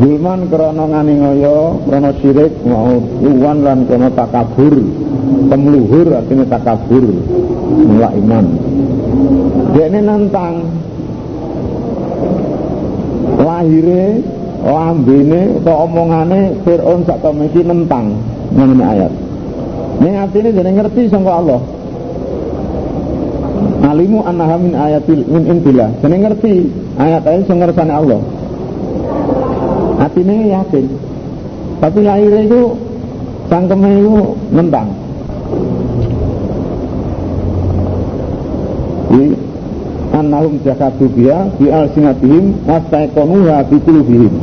[0.00, 4.80] Zulman ngani ngoyo, krono syirik, mau uwan lan krono takabur,
[5.52, 7.04] temluhur artinya takabur,
[7.84, 8.46] mulai iman.
[9.76, 10.72] Dia ini nantang
[13.44, 14.24] lahire,
[14.64, 18.16] lambene, atau omongane Fir'aun sak iki nentang
[18.52, 19.12] mengenai ayat.
[20.00, 21.60] Ini artinya jadi ngerti sama Allah.
[23.80, 25.88] Alimu annaha min ayatil min intillah.
[26.04, 26.52] Jadi ngerti
[27.00, 28.20] ayat-ayat sing ngersane Allah
[30.00, 30.84] hatinya yakin
[31.80, 32.62] tapi lahirnya itu
[33.52, 34.16] sangkeme itu
[34.48, 34.88] nentang
[39.12, 39.36] di
[40.16, 44.34] annahum jakatu biya bi alsinatihim wastaiqonuha bi qulubihim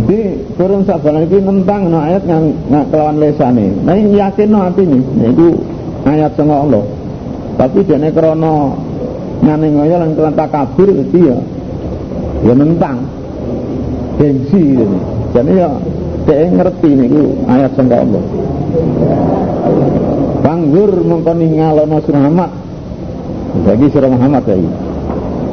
[0.00, 0.18] jadi
[0.56, 5.00] turun sabaran itu nentang no ayat yang nggak kelawan lesane nah ini yakin no hatinya
[5.18, 5.48] nah, itu
[6.08, 6.84] ayat sama Allah
[7.60, 8.76] tapi dia krono
[9.44, 11.36] ngane ngoyo lan kelan takabur itu ya
[12.44, 13.20] ya nentang
[14.20, 14.98] gengsi ini.
[15.32, 15.70] Jadi ya
[16.28, 18.22] dia ngerti niku ayat sangka Allah.
[20.44, 22.50] Panggur mongko ningalono surah Muhammad.
[23.64, 24.70] Bagi surah Muhammad lagi.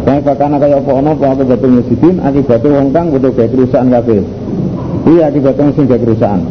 [0.07, 4.23] Saya kakana kaya apa ono apa jatuh masjidin akibatnya wong kang butuh gawe kerusakan kabeh.
[5.03, 6.41] Iya akibatnya sing gawe kerusakan.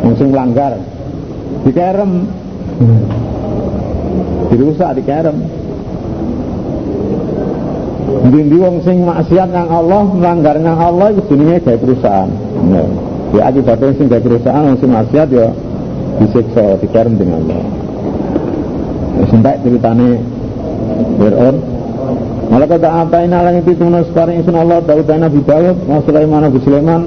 [0.00, 0.80] Wong sing langgar
[1.68, 2.24] dikerem.
[4.48, 5.36] Dirusak dikerem.
[8.32, 12.32] Ndi wong sing maksiat nang Allah, melanggar nang Allah itu jenenge gawe perusahaan.
[12.72, 12.84] Ya,
[13.36, 15.52] ya akibatnya sing gawe perusahaan wong sing maksiat ya
[16.24, 17.60] disiksa dikarem dengan Allah.
[19.28, 20.16] Sampai ceritane
[21.20, 21.76] Fir'aun
[22.48, 26.58] Apa ini alang itu tuna separing isun Allah Daud dan Nabi Daud Wa Sulaiman Nabi
[26.64, 27.02] Sulaiman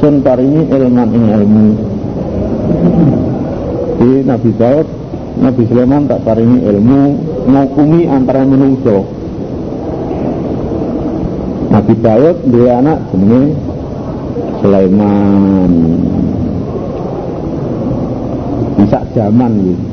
[0.00, 1.66] Sun paringi ilman ing ilmu
[4.00, 4.86] Di Nabi Daud
[5.42, 7.00] Nabi Sulaiman tak paringi ilmu
[7.48, 9.00] ngukumi antara manusia.
[11.72, 13.56] Nabi Daud dia anak jenenge
[14.60, 15.70] Sulaiman.
[18.76, 19.84] Bisa zaman gitu.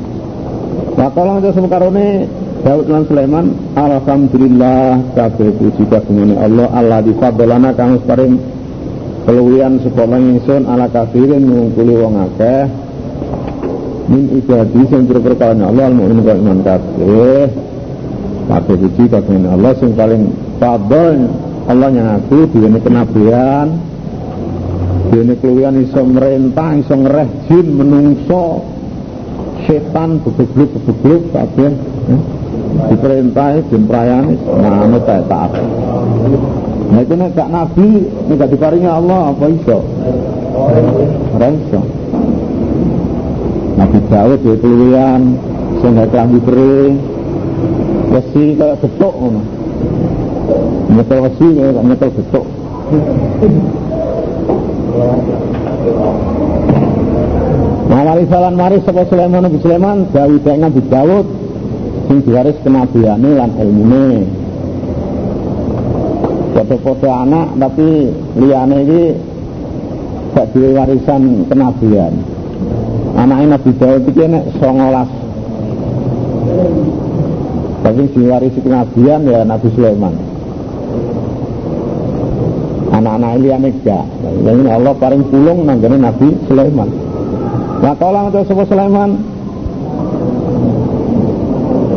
[1.00, 2.28] Wakalah itu semekarone
[2.60, 8.36] Daud lan Sulaiman Alhamdulillah kabeh puji kagungane Allah Allah di fadlana kang paring
[9.24, 12.64] keluwian supaya ingsun ala kafirin ngungkuli wong akeh
[14.12, 17.48] min ibadi sing berperkara Allah al mukmin kang iman kabeh
[18.44, 20.22] kabeh puji kagungane Allah sing paling
[20.60, 21.16] fadl
[21.64, 23.66] Allah yang aku diwene kenabian
[25.08, 28.68] diwene keluwian iso merentah iso ngereh jin menungso
[29.64, 31.72] setan bebegluk-bebegluk kabeh
[32.12, 32.39] eh?
[32.90, 35.50] Diperintah jin prayani manut tak taat
[36.90, 37.88] nah itu nek nabi
[38.26, 39.78] nek gak diparingi Allah apa iso?
[41.34, 41.80] Ora iso.
[43.78, 45.20] Nabi Daud ya keluwian
[45.78, 46.94] sing gak klambi kering
[48.10, 49.42] wesi kayak betok ngono.
[50.90, 52.46] Nyetel wesi nyetel betok
[57.90, 61.26] Nah, wali salan mari sapa Sulaiman Nabi Sulaiman gawe dek Nabi Daud
[62.10, 64.26] sing diwaris kenabiane lan ilmune.
[66.58, 69.14] Foto-foto anak tapi liyane iki
[70.34, 72.18] gak duwe warisan kenabian.
[73.14, 75.06] Anaknya Nabi Daud iki nek 19.
[77.86, 80.10] Tapi diwarisi kenabian ya Nabi Sulaiman.
[82.90, 84.02] Anak-anak liyane gak.
[84.18, 86.90] Jadi Allah paling pulung nanggane Nabi Sulaiman.
[87.78, 89.29] Wa qala ngata sapa Sulaiman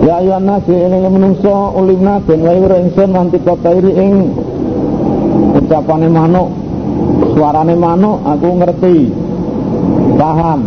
[0.03, 4.35] Ya ayuhan nasi ini menungso ulimna ben wae ora ingsun nanti kotairi ing
[5.63, 6.51] ucapane manuk
[7.31, 8.97] suarane manuk aku ngerti
[10.19, 10.61] paham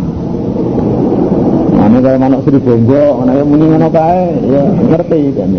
[1.77, 5.51] Ane kaya manuk Sri Bongo, ana muni ngono kae ya ngerti kan.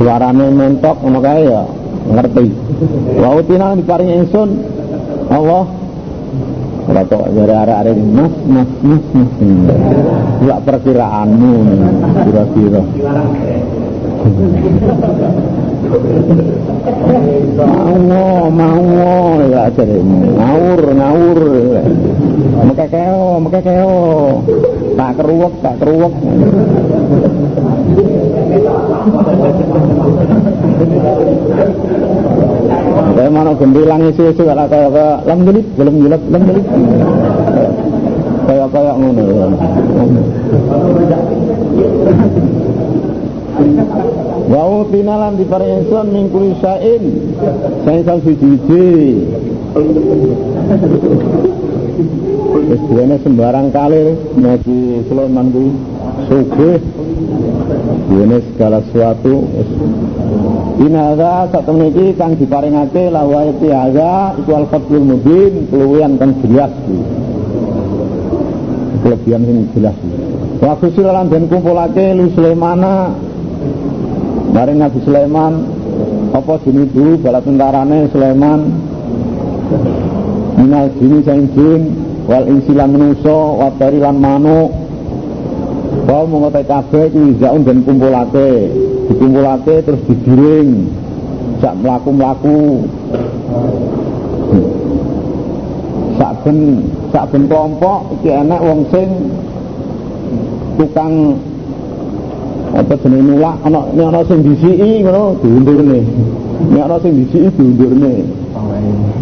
[0.00, 1.62] Suarane mentok ngono kae ya
[2.08, 2.46] ngerti.
[3.20, 4.48] Wa utina diparingi ingsun
[5.28, 5.64] Allah
[6.82, 9.30] Ora kok dari arek-arek mas mas mas mas.
[10.42, 11.54] Enggak perkiraanmu
[12.26, 12.82] kira-kira.
[18.02, 21.40] mau mau ya jadi ngawur ngawur
[22.66, 23.96] maka keo maka keo
[24.98, 26.14] tak keruwek tak keruwek
[33.12, 36.66] Kayak mana gembilang isi isi kalau kayak kayak lam jelit belum jelit lam jelit
[38.46, 39.24] kayak kayak ngono.
[44.52, 47.02] Wau tinalan di para insan mingkuli sain
[47.82, 48.52] Saya sal siji
[52.62, 52.82] Wis
[53.24, 54.78] sembarang kali ngaji
[55.08, 55.70] Sulaiman kuwi.
[56.28, 56.78] Sugih
[58.12, 59.40] Dene segala sesuatu.
[60.84, 66.72] Inada satu meniki kang diparingake lawa ayat tiaga iku al-fadlul mubin keluwian kang jelas.
[69.00, 69.96] Kelebihan sing jelas.
[70.60, 73.10] Wa kusilan den kumpulake lu Sulaimana
[74.52, 75.64] Bareng Nabi Sulaiman
[76.36, 78.60] apa jenis dulu bala tentarane Sulaiman
[80.60, 81.82] minal jini saing jin
[82.28, 84.81] wal insilan menuso watari lan manuk
[86.02, 88.72] Kau mengotai kabeh iki zaun dan kumpulake.
[89.12, 90.88] Dikumpulake terus digiring.
[91.62, 92.82] Sak mlaku-mlaku
[96.18, 96.58] saben
[97.14, 99.08] saben kelompok iki enek wong sing
[100.74, 101.38] tukang
[102.74, 103.56] apa jenenge nulak.
[103.62, 106.00] Ana nek ana sing disiki ngono diundurne.
[106.72, 108.14] Nek ana sing disiki diundurne.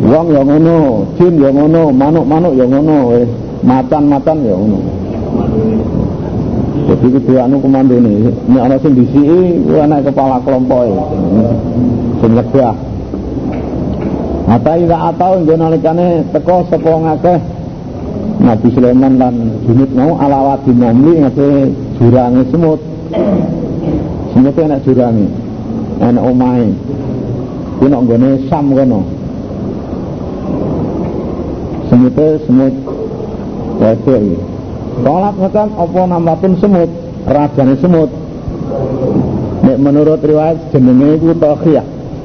[0.00, 4.80] Wong ya ngono jin ya ngono manuk-manuk ya ngono wis macan-macan ya ngono
[7.00, 8.28] jadi kudu anu komando ini
[8.60, 10.92] ana sing disiki kuwi anak kepala kelompok e.
[12.20, 12.76] Sing nyegah
[14.50, 17.38] Ata ida atau nggih nalikane teko sapa ngakeh
[18.42, 21.48] Nabi Sulaiman lan junit mau ala wadi namli ngate
[22.00, 22.80] jurange semut.
[24.34, 25.30] Semut enak jurange.
[26.02, 26.74] Enak omahe.
[27.78, 29.06] Kuwi nek sam kono.
[31.86, 32.74] Semute semut
[33.78, 34.49] wedok iki
[35.00, 36.90] Tolak macam apa nambahpun semut?
[37.24, 38.10] Rajane semut.
[39.60, 41.84] Nek menurut riwayat jenenge iku Tokhiyah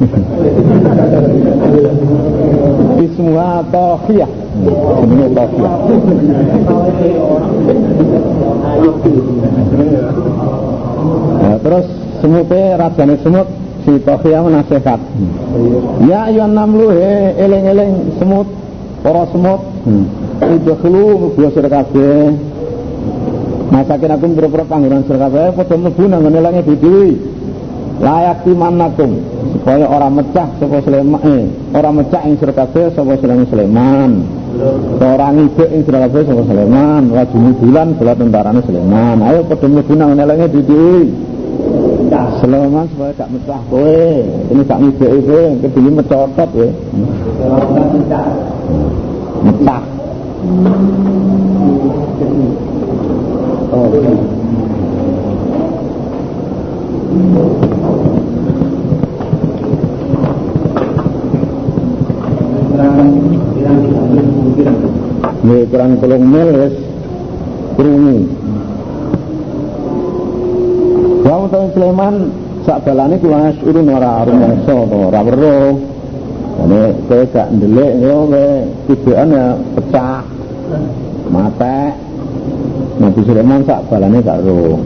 [3.06, 4.32] Ismuha Tokhiyah
[5.04, 5.76] jenenge Tokhiyah
[11.36, 11.86] Nah, terus
[12.24, 13.52] semutnya rajane semut
[13.84, 15.00] si Tokhiyah menasehat.
[16.08, 18.48] Ya ayuan namlu he eling-eling semut
[19.04, 19.60] para semut.
[19.86, 20.10] Hmm.
[20.42, 22.34] idkhulu sira kabeh
[23.72, 27.18] masakin aku pira-pira panggonan sira kabeh padha mlebu nang ngene lange dhewe
[28.02, 29.12] layak timanakum
[29.56, 31.44] supaya orang mecah sapa Sulaiman eh
[31.74, 34.12] orang mecah ing sira kabeh sapa Sulaiman
[35.02, 37.02] orang ngidek ing sira kabeh sapa Sulaiman.
[37.12, 39.18] Wajib bulan bala tentarane Sulaiman.
[39.20, 41.12] Ayo padha mlebu nang ngene lange dhewe
[42.40, 44.04] Sulaiman supaya gak mecah kowe.
[44.52, 45.44] Ini gak ngidek kowe.
[45.60, 46.70] Kedine mecotot kowe.
[49.46, 49.82] Mecah
[52.56, 52.75] oh
[53.76, 53.84] Ya
[65.68, 66.76] kurang telung mil wis
[67.76, 68.18] krungu.
[71.28, 72.16] Wa utawa Sulaiman
[72.64, 75.76] sak balane kuwi urun ora rumangsa to ora weruh.
[76.64, 78.48] Ane kowe gak ndelik yo kowe
[78.88, 79.46] tujuan ya
[79.76, 80.24] pecah.
[81.28, 82.05] Mate.
[82.96, 84.80] Nabi Sulaiman sak balane gak ro.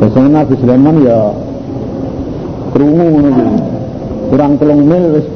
[0.00, 1.18] Terus Nabi Sulaiman ya
[2.72, 3.30] krungu ngono
[4.26, 5.26] Kurang telung mil wis.